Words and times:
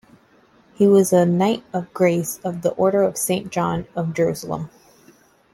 He 0.73 0.87
was 0.87 1.13
a 1.13 1.27
Knight 1.27 1.63
of 1.73 1.93
Grace 1.93 2.39
of 2.43 2.63
the 2.63 2.71
Order 2.71 3.03
of 3.03 3.17
Saint 3.17 3.51
John 3.51 3.85
of 3.95 4.15
Jerusalem. 4.15 4.71